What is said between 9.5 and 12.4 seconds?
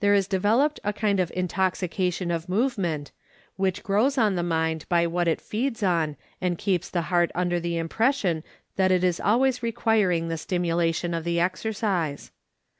requiring the stimulation of the exercise.